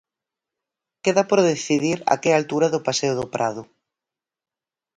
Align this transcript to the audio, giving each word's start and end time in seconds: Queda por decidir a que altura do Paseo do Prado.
Queda 1.03 1.23
por 1.29 1.39
decidir 1.53 1.97
a 2.13 2.15
que 2.21 2.29
altura 2.31 2.67
do 2.73 2.83
Paseo 2.87 3.13
do 3.19 3.25
Prado. 3.33 3.63